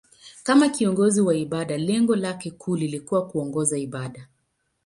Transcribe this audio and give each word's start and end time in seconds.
Kama 0.43 0.69
kiongozi 0.69 1.21
wa 1.21 1.35
ibada, 1.35 1.77
lengo 1.77 2.15
lake 2.15 2.51
kuu 2.51 2.75
lilikuwa 2.77 3.27
kuongoza 3.27 3.77
ibada. 3.77 4.27